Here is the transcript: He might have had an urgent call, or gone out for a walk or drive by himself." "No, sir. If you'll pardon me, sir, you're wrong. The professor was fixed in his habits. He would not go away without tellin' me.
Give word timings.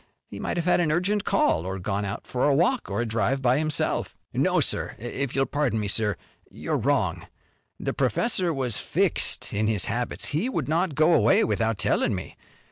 He 0.25 0.39
might 0.39 0.57
have 0.57 0.65
had 0.65 0.79
an 0.79 0.91
urgent 0.91 1.25
call, 1.25 1.63
or 1.63 1.77
gone 1.77 2.05
out 2.05 2.25
for 2.25 2.45
a 2.47 2.55
walk 2.55 2.89
or 2.89 3.05
drive 3.05 3.39
by 3.39 3.59
himself." 3.59 4.15
"No, 4.33 4.59
sir. 4.59 4.95
If 4.97 5.35
you'll 5.35 5.45
pardon 5.45 5.79
me, 5.79 5.87
sir, 5.87 6.17
you're 6.49 6.75
wrong. 6.75 7.27
The 7.79 7.93
professor 7.93 8.51
was 8.51 8.79
fixed 8.79 9.53
in 9.53 9.67
his 9.67 9.85
habits. 9.85 10.29
He 10.29 10.49
would 10.49 10.67
not 10.67 10.95
go 10.95 11.13
away 11.13 11.43
without 11.43 11.77
tellin' 11.77 12.15
me. 12.15 12.35